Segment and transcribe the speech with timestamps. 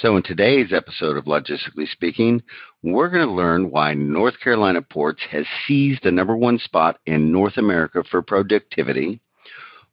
[0.00, 2.40] So, in today's episode of Logistically Speaking,
[2.84, 7.32] we're going to learn why North Carolina Ports has seized the number one spot in
[7.32, 9.20] North America for productivity,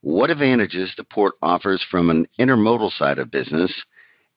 [0.02, 3.74] what advantages the port offers from an intermodal side of business,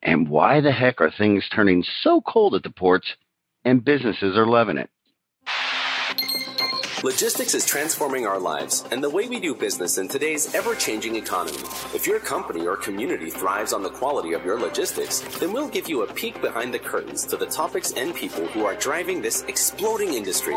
[0.03, 3.17] and why the heck are things turning so cold at the ports
[3.67, 4.89] and businesses are loving it.
[7.05, 11.15] Logistics is transforming our lives and the way we do business in today's ever changing
[11.15, 11.61] economy.
[11.95, 15.89] If your company or community thrives on the quality of your logistics, then we'll give
[15.89, 19.45] you a peek behind the curtains to the topics and people who are driving this
[19.45, 20.57] exploding industry.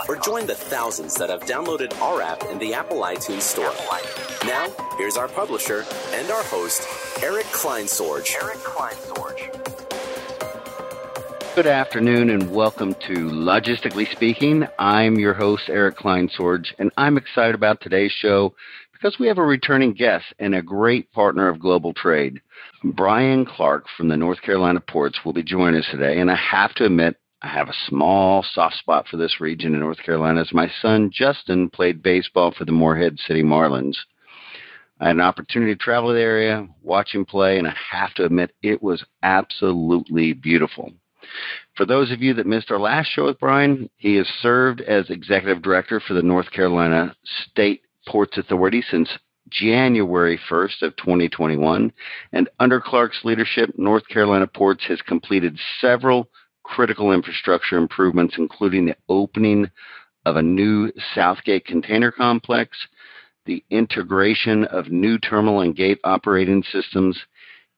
[0.07, 3.73] or join the thousands that have downloaded our app in the Apple iTunes Store.
[4.45, 4.69] Now,
[4.99, 6.87] here's our publisher and our host,
[7.23, 8.35] Eric Kleinsorge.
[8.39, 9.55] Eric Kleinsorge.
[11.55, 14.67] Good afternoon and welcome to Logistically Speaking.
[14.77, 18.53] I'm your host, Eric Kleinsorge, and I'm excited about today's show
[18.93, 22.41] because we have a returning guest and a great partner of global trade.
[22.83, 26.75] Brian Clark from the North Carolina ports will be joining us today, and I have
[26.75, 30.53] to admit, I have a small soft spot for this region in North Carolina as
[30.53, 33.95] my son Justin played baseball for the Morehead City Marlins.
[34.99, 38.25] I had an opportunity to travel the area, watch him play, and I have to
[38.25, 40.91] admit it was absolutely beautiful.
[41.77, 45.09] For those of you that missed our last show with Brian, he has served as
[45.09, 49.09] executive director for the North Carolina State Ports Authority since
[49.49, 51.93] January 1st of 2021,
[52.33, 56.29] and under Clark's leadership, North Carolina Ports has completed several
[56.69, 59.69] critical infrastructure improvements, including the opening
[60.25, 62.77] of a new Southgate container complex,
[63.45, 67.19] the integration of new terminal and gate operating systems,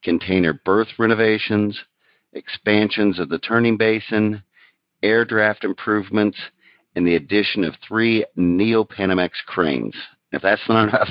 [0.03, 1.79] container berth renovations,
[2.33, 4.43] expansions of the turning basin,
[5.01, 6.37] air draft improvements,
[6.95, 9.95] and the addition of three Neo Panamax cranes.
[10.33, 11.09] If that's not enough,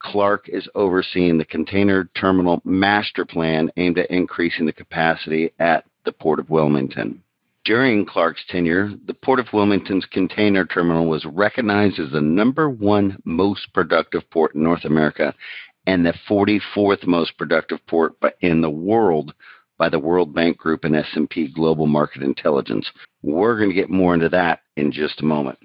[0.00, 6.12] Clark is overseeing the container terminal master plan aimed at increasing the capacity at the
[6.12, 7.22] Port of Wilmington.
[7.64, 13.20] During Clark's tenure, the Port of Wilmington's container terminal was recognized as the number one
[13.24, 15.34] most productive port in North America
[15.86, 19.34] and the 44th most productive port in the world
[19.76, 22.90] by the World Bank Group and S&P Global Market Intelligence.
[23.22, 25.58] We're going to get more into that in just a moment.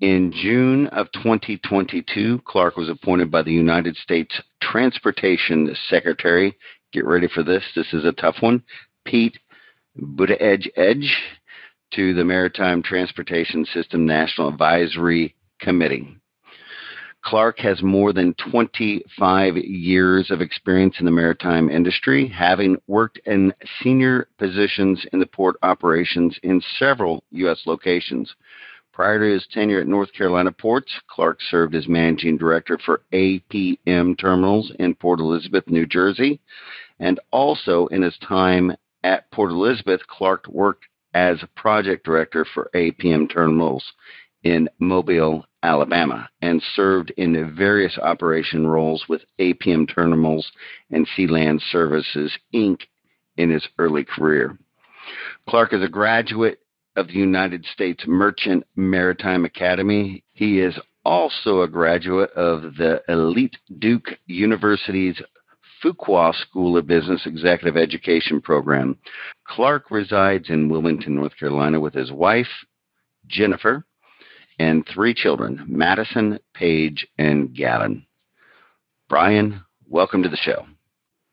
[0.00, 6.56] In June of 2022, Clark was appointed by the United States Transportation Secretary.
[6.92, 7.62] Get ready for this.
[7.74, 8.62] This is a tough one.
[9.04, 9.38] Pete
[10.00, 11.16] Buttigieg Edge
[11.92, 16.16] to the Maritime Transportation System National Advisory Committee.
[17.24, 23.54] Clark has more than 25 years of experience in the maritime industry, having worked in
[23.82, 27.62] senior positions in the port operations in several U.S.
[27.66, 28.34] locations.
[28.92, 34.18] Prior to his tenure at North Carolina Ports, Clark served as managing director for APM
[34.18, 36.40] Terminals in Port Elizabeth, New Jersey,
[37.00, 38.72] and also in his time
[39.04, 43.84] at Port Elizabeth, Clark worked as project director for APM Terminals
[44.42, 50.50] in Mobile, Alabama, and served in various operation roles with APM Terminals
[50.90, 52.80] and Sealand Services, Inc.
[53.36, 54.58] in his early career.
[55.48, 56.58] Clark is a graduate
[56.96, 60.24] of the United States Merchant Maritime Academy.
[60.32, 65.20] He is also a graduate of the elite Duke University's
[65.84, 68.96] Fuqua School of Business Executive Education Program.
[69.46, 72.48] Clark resides in Wilmington, North Carolina, with his wife,
[73.26, 73.84] Jennifer,
[74.58, 78.06] and three children, Madison, Paige, and Gavin.
[79.08, 80.64] Brian, welcome to the show.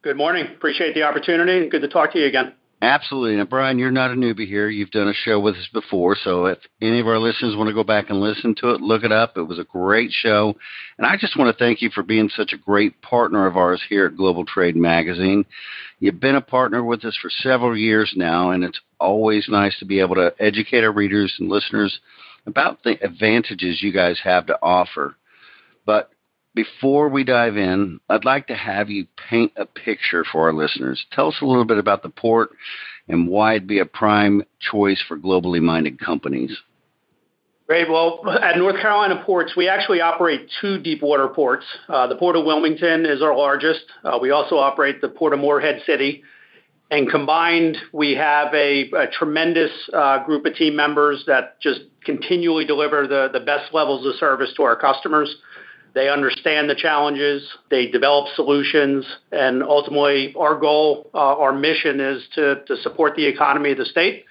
[0.03, 0.47] Good morning.
[0.47, 1.69] Appreciate the opportunity.
[1.69, 2.53] Good to talk to you again.
[2.84, 3.36] Absolutely.
[3.36, 4.68] Now, Brian, you're not a newbie here.
[4.68, 6.18] You've done a show with us before.
[6.24, 9.03] So if any of our listeners want to go back and listen to it, look
[9.03, 9.38] it up.
[9.38, 10.56] It was a great show.
[10.97, 13.84] And I just want to thank you for being such a great partner of ours
[13.88, 15.46] here at Global Trade Magazine.
[16.00, 19.86] You've been a partner with us for several years now, and it's always nice to
[19.86, 22.00] be able to educate our readers and listeners
[22.48, 25.16] about the advantages you guys have to offer.
[25.86, 26.10] But
[26.53, 31.06] before we dive in, I'd like to have you paint a picture for our listeners.
[31.12, 32.51] Tell us a little bit about the port
[33.07, 36.57] and why it'd be a prime choice for globally minded companies.
[37.68, 37.89] Great.
[37.89, 41.65] Well, at North Carolina ports, we actually operate two deep water ports.
[41.88, 43.86] Uh, the Port of Wilmington is our largest.
[44.03, 46.24] Uh, we also operate the Port of Morehead City.
[46.89, 52.65] And combined, we have a, a tremendous uh, group of team members that just continually
[52.65, 55.33] deliver the, the best levels of service to our customers.
[55.93, 62.23] They understand the challenges, they develop solutions, and ultimately, our goal, uh, our mission is
[62.35, 64.23] to, to support the economy of the state,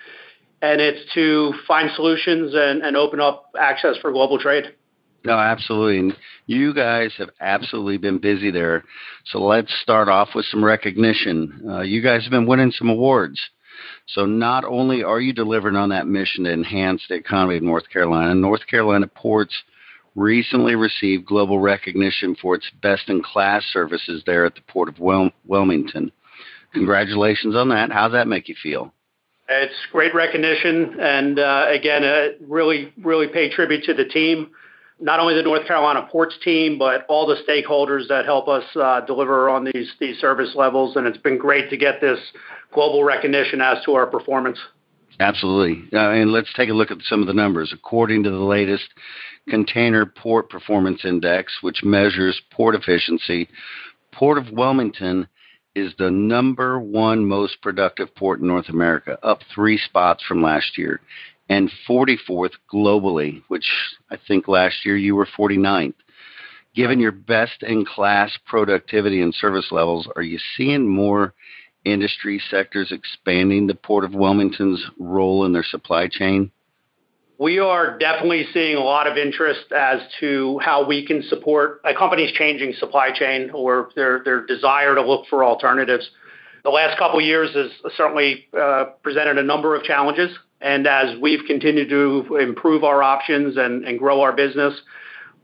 [0.62, 4.74] and it's to find solutions and, and open up access for global trade.
[5.22, 5.98] No, absolutely.
[5.98, 6.16] And
[6.46, 8.84] you guys have absolutely been busy there.
[9.26, 11.62] So let's start off with some recognition.
[11.68, 13.38] Uh, you guys have been winning some awards.
[14.06, 17.88] So not only are you delivering on that mission to enhance the economy of North
[17.90, 19.62] Carolina, North Carolina ports
[20.14, 24.98] recently received global recognition for its best in class services there at the Port of
[24.98, 26.12] Wil- Wilmington.
[26.72, 27.90] Congratulations on that.
[27.90, 28.92] How's that make you feel?
[29.48, 34.50] It's great recognition, and uh, again, uh, really, really pay tribute to the team,
[35.00, 39.00] not only the North Carolina Ports team, but all the stakeholders that help us uh,
[39.00, 40.94] deliver on these these service levels.
[40.94, 42.20] And it's been great to get this
[42.72, 44.58] global recognition as to our performance.
[45.18, 45.84] Absolutely.
[45.92, 47.72] Uh, and let's take a look at some of the numbers.
[47.74, 48.88] According to the latest
[49.50, 53.48] Container Port Performance Index, which measures port efficiency,
[54.12, 55.28] Port of Wilmington
[55.74, 60.76] is the number one most productive port in North America, up three spots from last
[60.76, 61.00] year,
[61.48, 63.66] and 44th globally, which
[64.10, 65.94] I think last year you were 49th.
[66.74, 71.34] Given your best in class productivity and service levels, are you seeing more
[71.84, 76.50] industry sectors expanding the Port of Wilmington's role in their supply chain?
[77.40, 81.94] We are definitely seeing a lot of interest as to how we can support a
[81.94, 86.06] company's changing supply chain or their, their desire to look for alternatives.
[86.64, 90.36] The last couple years has certainly uh, presented a number of challenges.
[90.60, 94.78] And as we've continued to improve our options and, and grow our business,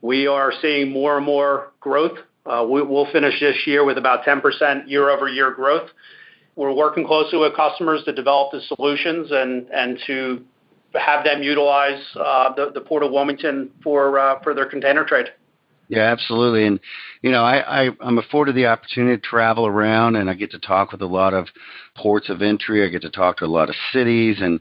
[0.02, 2.18] we are seeing more and more growth.
[2.44, 5.88] Uh, we, will finish this year with about 10% year over year growth.
[6.56, 10.44] We're working closely with customers to develop the solutions and, and to
[10.98, 15.26] have them utilize uh, the, the Port of Wilmington for, uh, for their container trade.
[15.88, 16.66] Yeah, absolutely.
[16.66, 16.80] And,
[17.22, 20.58] you know, I, I, I'm afforded the opportunity to travel around and I get to
[20.58, 21.46] talk with a lot of
[21.96, 22.84] ports of entry.
[22.84, 24.38] I get to talk to a lot of cities.
[24.40, 24.60] And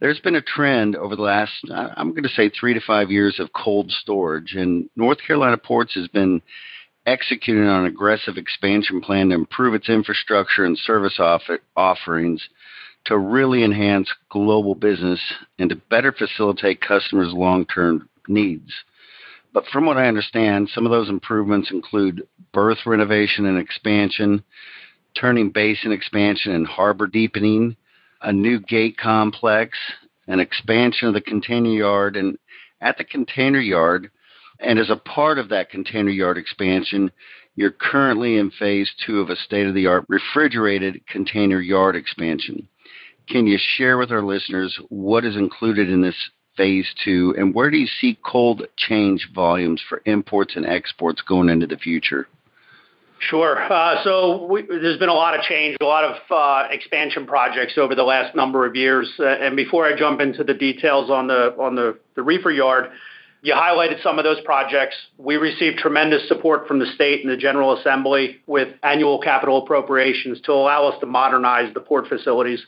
[0.00, 3.38] there's been a trend over the last, I'm going to say, three to five years
[3.38, 4.54] of cold storage.
[4.54, 6.42] And North Carolina Ports has been
[7.06, 12.48] executing on an aggressive expansion plan to improve its infrastructure and service offer, offerings
[13.06, 15.20] to really enhance global business
[15.58, 18.72] and to better facilitate customers' long term needs.
[19.52, 24.42] But from what I understand, some of those improvements include berth renovation and expansion,
[25.18, 27.76] turning basin expansion and harbor deepening,
[28.20, 29.78] a new gate complex,
[30.26, 32.38] an expansion of the container yard, and
[32.80, 34.10] at the container yard,
[34.58, 37.10] and as a part of that container yard expansion,
[37.54, 42.68] you're currently in phase two of a state of the art refrigerated container yard expansion.
[43.28, 47.70] Can you share with our listeners what is included in this phase two and where
[47.70, 52.28] do you see cold chain volumes for imports and exports going into the future?
[53.18, 53.56] Sure.
[53.72, 57.78] Uh, so we, there's been a lot of change, a lot of uh, expansion projects
[57.78, 59.10] over the last number of years.
[59.18, 62.90] Uh, and before I jump into the details on the on the, the reefer yard,
[63.40, 64.96] you highlighted some of those projects.
[65.16, 70.40] We received tremendous support from the state and the General Assembly with annual capital appropriations
[70.42, 72.64] to allow us to modernize the port facilities.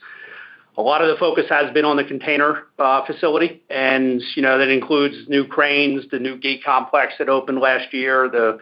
[0.77, 4.59] A lot of the focus has been on the container uh, facility, and you know
[4.59, 8.59] that includes new cranes, the new gate complex that opened last year, the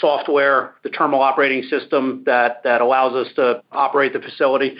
[0.00, 4.76] software, the terminal operating system that that allows us to operate the facility.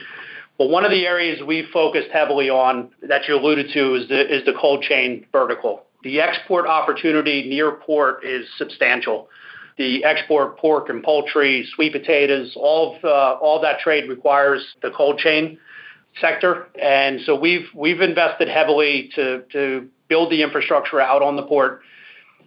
[0.59, 4.37] But one of the areas we focused heavily on that you alluded to is the
[4.37, 9.29] is the cold chain vertical the export opportunity near port is substantial.
[9.77, 15.19] The export pork and poultry, sweet potatoes, all uh, all that trade requires the cold
[15.19, 15.59] chain
[16.21, 21.43] sector, and so we've we've invested heavily to to build the infrastructure out on the
[21.43, 21.83] port.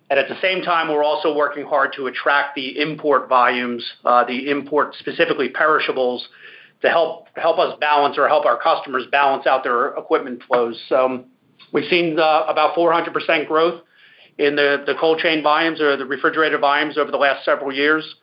[0.09, 4.25] And at the same time, we're also working hard to attract the import volumes, uh,
[4.25, 6.27] the import specifically perishables,
[6.81, 10.77] to help help us balance or help our customers balance out their equipment flows.
[10.89, 11.25] So
[11.71, 13.81] We've seen uh, about 400% growth
[14.37, 18.15] in the, the cold chain volumes or the refrigerated volumes over the last several years.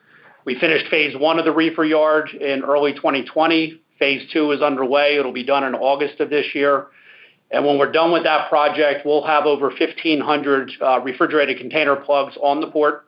[0.44, 3.80] We finished phase one of the reefer yard in early 2020.
[3.98, 5.16] Phase two is underway.
[5.16, 6.86] It'll be done in August of this year.
[7.50, 12.36] And when we're done with that project, we'll have over 1,500 uh, refrigerated container plugs
[12.42, 13.06] on the port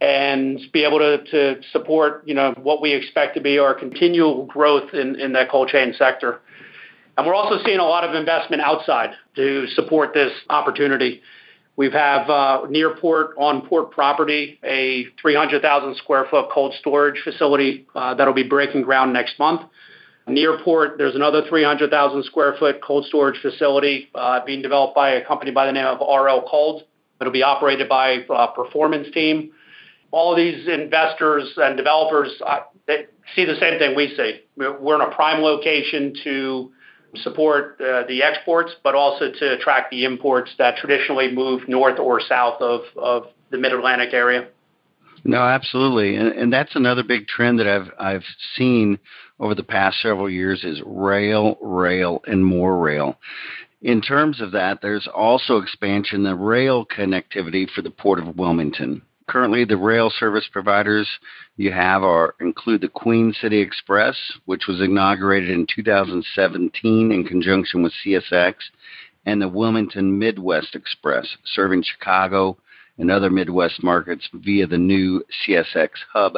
[0.00, 4.46] and be able to, to support, you know, what we expect to be our continual
[4.46, 6.40] growth in, in that cold chain sector.
[7.18, 11.20] And we're also seeing a lot of investment outside to support this opportunity.
[11.76, 17.86] We have uh, near port, on port property, a 300,000 square foot cold storage facility
[17.94, 19.62] uh, that'll be breaking ground next month.
[20.32, 25.24] Near port, there's another 300,000 square foot cold storage facility uh, being developed by a
[25.24, 26.84] company by the name of RL Cold.
[27.20, 29.52] It'll be operated by a performance team
[30.12, 33.06] all these investors and developers uh, they
[33.36, 34.40] see the same thing we see.
[34.56, 36.72] We're in a prime location to
[37.22, 42.20] support uh, the exports, but also to attract the imports that traditionally move north or
[42.20, 44.48] south of, of the Mid Atlantic area.
[45.22, 48.24] No, absolutely, and, and that's another big trend that I've I've
[48.56, 48.98] seen
[49.40, 53.18] over the past several years is rail, rail, and more rail.
[53.82, 59.02] In terms of that, there's also expansion the rail connectivity for the Port of Wilmington.
[59.26, 61.08] Currently, the rail service providers
[61.56, 67.82] you have are include the Queen City Express, which was inaugurated in 2017 in conjunction
[67.82, 68.54] with CSX,
[69.24, 72.58] and the Wilmington Midwest Express, serving Chicago
[72.98, 76.34] and other Midwest markets via the new CSX hub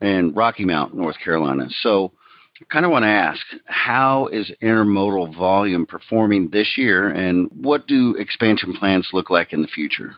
[0.00, 1.68] in Rocky Mount, North Carolina.
[1.82, 2.12] So,
[2.60, 7.86] I kind of want to ask, how is intermodal volume performing this year, and what
[7.86, 10.16] do expansion plans look like in the future?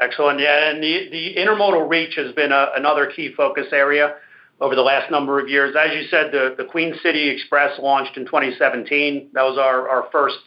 [0.00, 0.40] Excellent.
[0.40, 4.14] Yeah, and the, the intermodal reach has been a, another key focus area
[4.60, 5.76] over the last number of years.
[5.76, 9.30] As you said, the, the Queen City Express launched in 2017.
[9.34, 10.38] That was our, our first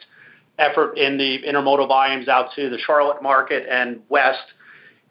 [0.58, 4.42] effort in the intermodal volumes out to the Charlotte market and west.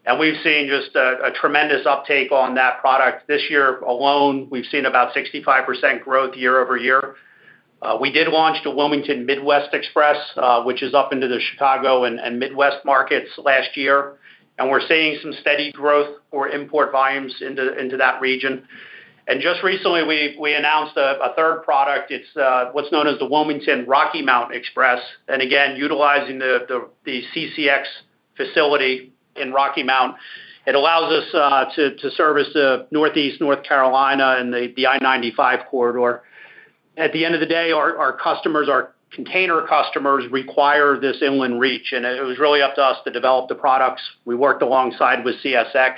[0.05, 3.27] And we've seen just a, a tremendous uptake on that product.
[3.27, 7.15] This year alone, we've seen about 65% growth year over year.
[7.81, 12.03] Uh, we did launch the Wilmington Midwest Express, uh, which is up into the Chicago
[12.03, 14.17] and, and Midwest markets last year
[14.61, 18.67] and we're seeing some steady growth for import volumes into into that region.
[19.27, 22.11] And just recently, we we announced a, a third product.
[22.11, 26.89] It's uh, what's known as the Wilmington Rocky Mount Express, and again, utilizing the the,
[27.05, 27.85] the CSX
[28.37, 30.15] facility in Rocky Mount.
[30.65, 34.99] It allows us uh, to, to service the Northeast North Carolina and the, the I
[34.99, 36.23] 95 corridor.
[36.97, 41.59] At the end of the day, our, our customers our container customers require this inland
[41.59, 44.01] reach, and it was really up to us to develop the products.
[44.25, 45.95] We worked alongside with CSX.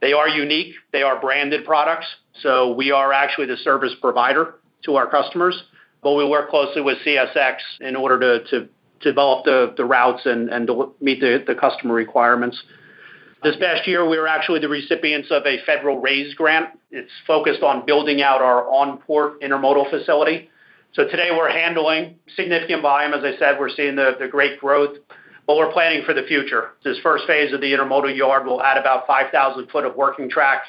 [0.00, 0.74] They are unique.
[0.92, 2.06] They are branded products,
[2.42, 5.62] so we are actually the service provider to our customers,
[6.02, 8.68] but we work closely with CSX in order to, to
[9.04, 10.68] develop the, routes and,
[11.00, 12.60] meet the, customer requirements.
[13.42, 16.70] This past year, we were actually the recipients of a federal RAISE grant.
[16.90, 20.48] It's focused on building out our on-port intermodal facility.
[20.94, 23.12] So today we're handling significant volume.
[23.12, 24.96] As I said, we're seeing the, great growth,
[25.46, 26.70] but we're planning for the future.
[26.84, 30.62] This first phase of the intermodal yard will add about 5,000 foot of working track.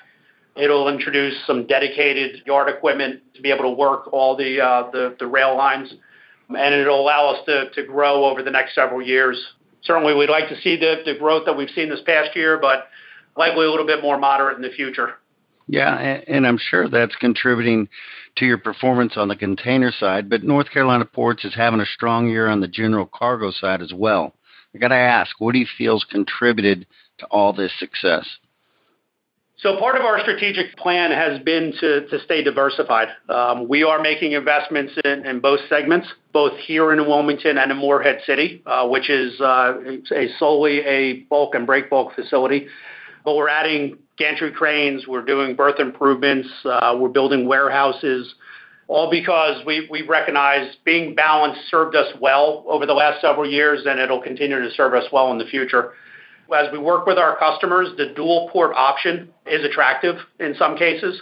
[0.57, 5.27] It'll introduce some dedicated yard equipment to be able to work all uh, the, the
[5.27, 5.93] rail lines,
[6.49, 9.41] and it'll allow us to, to grow over the next several years.
[9.83, 12.87] Certainly, we'd like to see the, the growth that we've seen this past year, but
[13.37, 15.15] likely a little bit more moderate in the future.
[15.67, 17.89] Yeah, and I'm sure that's contributing
[18.37, 22.29] to your performance on the container side, but North Carolina Ports is having a strong
[22.29, 24.35] year on the general cargo side as well.
[24.73, 26.85] I got to ask, what do you feel has contributed
[27.19, 28.27] to all this success?
[29.57, 33.07] So part of our strategic plan has been to, to stay diversified.
[33.29, 37.77] Um, we are making investments in, in, both segments, both here in Wilmington and in
[37.77, 39.75] Morehead City, uh, which is uh,
[40.13, 42.67] a solely a bulk and break bulk facility.
[43.23, 48.35] But we're adding gantry cranes, we're doing berth improvements, uh, we're building warehouses,
[48.87, 53.85] all because we, we recognize being balanced served us well over the last several years
[53.85, 55.93] and it'll continue to serve us well in the future.
[56.53, 61.21] As we work with our customers, the dual port option is attractive in some cases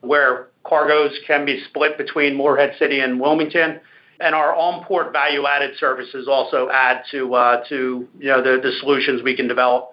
[0.00, 3.80] where cargoes can be split between Morehead City and Wilmington.
[4.20, 9.22] And our on-port value-added services also add to uh, to you know the, the solutions
[9.22, 9.90] we can develop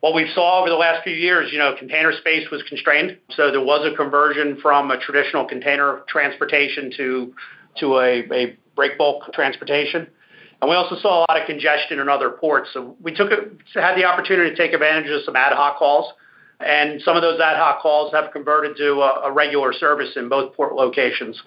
[0.00, 3.18] what we saw over the last few years, you know, container space was constrained.
[3.30, 7.34] So there was a conversion from a traditional container transportation to
[7.80, 10.08] to a, a break bulk transportation.
[10.60, 12.70] And we also saw a lot of congestion in other ports.
[12.72, 16.12] So we took it, had the opportunity to take advantage of some ad hoc calls.
[16.60, 20.28] And some of those ad hoc calls have converted to a, a regular service in
[20.28, 21.40] both port locations.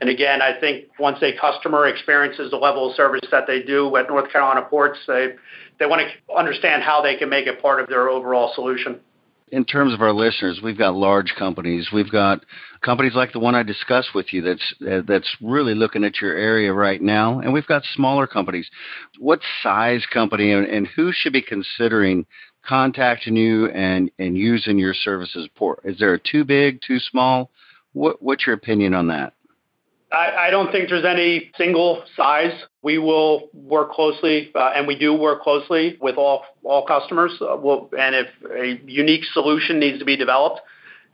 [0.00, 3.94] And again, I think once a customer experiences the level of service that they do
[3.96, 5.34] at North Carolina ports, they
[5.78, 9.00] they want to understand how they can make it part of their overall solution.
[9.52, 11.88] In terms of our listeners, we've got large companies.
[11.92, 12.44] We've got
[12.82, 16.36] companies like the one I discussed with you that's uh, that's really looking at your
[16.36, 18.70] area right now, and we've got smaller companies.
[19.18, 22.26] What size company and, and who should be considering
[22.64, 25.48] contacting you and and using your services?
[25.56, 27.50] Port is there a too big, too small?
[27.92, 29.34] What what's your opinion on that?
[30.12, 32.52] I, I don't think there's any single size.
[32.82, 37.32] We will work closely, uh, and we do work closely with all all customers.
[37.40, 40.60] Uh, we'll, and if a unique solution needs to be developed,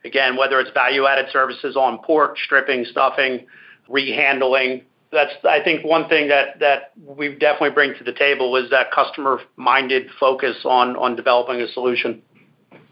[0.05, 3.47] again, whether it's value-added services on port, stripping, stuffing,
[3.89, 8.71] rehandling, that's I think one thing that that we definitely bring to the table is
[8.71, 12.23] that customer-minded focus on on developing a solution.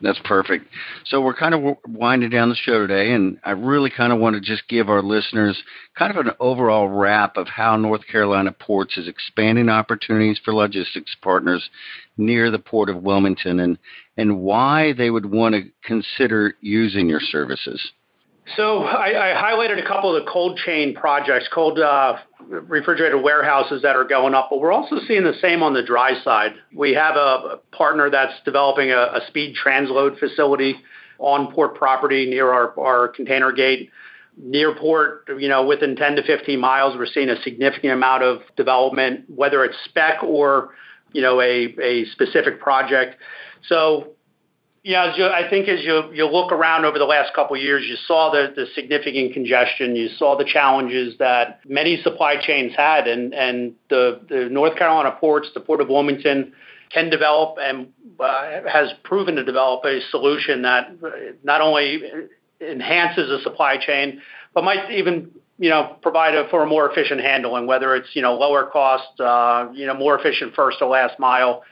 [0.01, 0.67] That's perfect.
[1.05, 4.35] So we're kind of winding down the show today, and I really kind of want
[4.35, 5.63] to just give our listeners
[5.97, 11.15] kind of an overall wrap of how North Carolina Ports is expanding opportunities for logistics
[11.23, 11.71] partners
[12.17, 13.79] near the Port of Wilmington and,
[14.17, 17.93] and why they would want to consider using your services.
[18.57, 23.81] So I, I, highlighted a couple of the cold chain projects, cold uh, refrigerated warehouses
[23.83, 26.53] that are going up, but we're also seeing the same on the dry side.
[26.75, 30.77] We have a partner that's developing a, a speed transload facility
[31.19, 33.91] on port property near our, our container gate.
[34.37, 38.43] Near port, you know, within 10 to 15 miles, we're seeing a significant amount of
[38.57, 40.75] development, whether it's spec or,
[41.13, 43.17] you know, a, a specific project.
[43.69, 44.15] So
[44.85, 47.85] yeah, you, I think as you you look around over the last couple of years,
[47.89, 49.97] you saw the the significant congestion.
[49.97, 55.17] You saw the challenges that many supply chains had, and and the the North Carolina
[55.19, 56.53] ports, the Port of Wilmington,
[56.91, 57.89] can develop and
[58.21, 60.95] uh, has proven to develop a solution that
[61.43, 62.03] not only
[62.61, 64.21] enhances the supply chain,
[64.53, 68.21] but might even you know provide a, for a more efficient handling, whether it's you
[68.21, 71.63] know lower cost, uh, you know more efficient first to last mile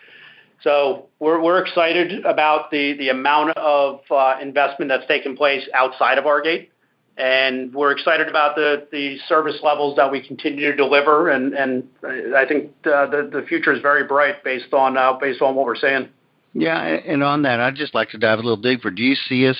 [0.62, 6.40] so we're, excited about the, amount of uh, investment that's taken place outside of our
[6.40, 6.70] gate.
[7.16, 11.30] And we're excited about the, the service levels that we continue to deliver.
[11.30, 11.88] And,
[12.34, 15.76] I think uh, the, future is very bright based on, uh, based on what we're
[15.76, 16.08] saying.
[16.54, 18.90] Yeah, and on that, I'd just like to dive a little deeper.
[18.90, 19.56] Do you see us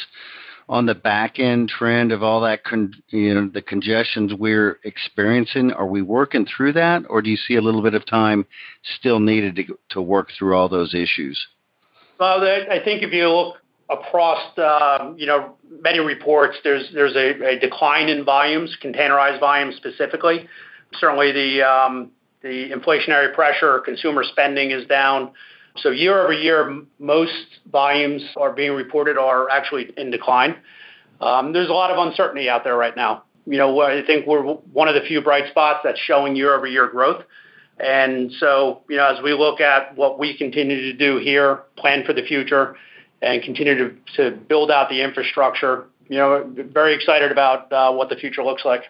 [0.69, 5.73] on the back end trend of all that, con- you know, the congestions we're experiencing?
[5.73, 8.47] Are we working through that, or do you see a little bit of time
[8.99, 11.47] still needed to to work through all those issues?
[12.19, 13.57] Well, I think if you look
[13.91, 19.77] across, um, you know, many reports, there's there's a, a, decline in volumes, containerized volumes
[19.77, 20.49] specifically.
[20.95, 22.11] Certainly, the um,
[22.43, 25.33] the inflationary pressure, consumer spending is down.
[25.77, 27.33] So year-over-year, most
[27.71, 30.57] volumes are being reported are actually in decline.
[31.21, 33.25] Um, there's a lot of uncertainty out there right now.
[33.47, 37.25] You know, I think we're one of the few bright spots that's showing year-over-year growth.
[37.79, 42.05] And so, you know, as we look at what we continue to do here, plan
[42.05, 42.77] for the future,
[43.23, 48.09] and continue to, to build out the infrastructure, you know, very excited about uh, what
[48.09, 48.83] the future looks like.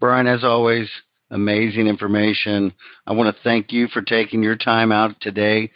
[0.00, 0.88] Brian, as always,
[1.30, 2.72] amazing information.
[3.06, 5.70] I want to thank you for taking your time out today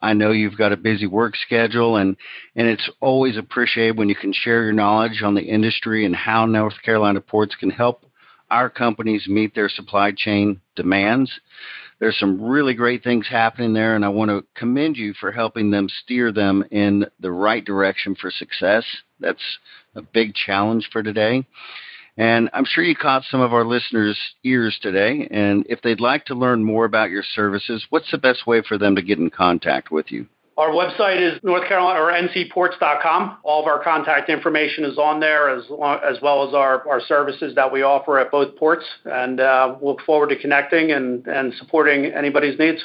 [0.00, 2.16] I know you've got a busy work schedule, and,
[2.54, 6.46] and it's always appreciated when you can share your knowledge on the industry and how
[6.46, 8.04] North Carolina ports can help
[8.50, 11.30] our companies meet their supply chain demands.
[12.00, 15.70] There's some really great things happening there, and I want to commend you for helping
[15.70, 18.84] them steer them in the right direction for success.
[19.18, 19.42] That's
[19.96, 21.44] a big challenge for today.
[22.18, 25.28] And I'm sure you caught some of our listeners' ears today.
[25.30, 28.76] And if they'd like to learn more about your services, what's the best way for
[28.76, 30.26] them to get in contact with you?
[30.56, 33.38] Our website is North Carolina or ncports.com.
[33.44, 35.62] All of our contact information is on there, as,
[36.04, 38.84] as well as our, our services that we offer at both ports.
[39.04, 42.84] And uh, we'll look forward to connecting and, and supporting anybody's needs.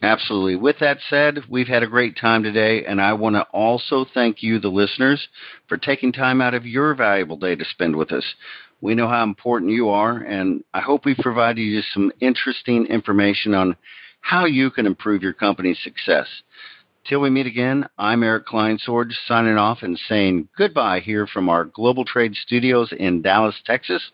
[0.00, 0.56] Absolutely.
[0.56, 4.42] With that said, we've had a great time today, and I want to also thank
[4.42, 5.28] you, the listeners,
[5.68, 8.34] for taking time out of your valuable day to spend with us.
[8.80, 13.54] We know how important you are, and I hope we've provided you some interesting information
[13.54, 13.76] on
[14.22, 16.26] how you can improve your company's success.
[17.04, 21.64] Till we meet again, I'm Eric Kleinsorge signing off and saying goodbye here from our
[21.64, 24.10] Global Trade Studios in Dallas, Texas.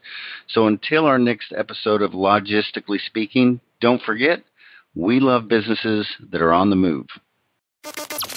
[0.48, 4.42] So until our next episode of Logistically Speaking, don't forget
[4.94, 7.06] we love businesses that are on the move.